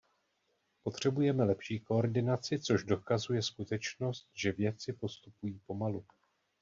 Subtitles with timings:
[0.83, 6.05] Potřebujeme lepší koordinaci, což dokazuje skutečnost, že věci postupují pomalu.